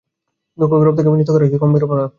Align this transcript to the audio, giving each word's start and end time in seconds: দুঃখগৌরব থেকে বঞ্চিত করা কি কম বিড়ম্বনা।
দুঃখগৌরব 0.57 0.93
থেকে 0.97 1.09
বঞ্চিত 1.11 1.29
করা 1.31 1.45
কি 1.45 1.57
কম 1.61 1.69
বিড়ম্বনা। 1.75 2.05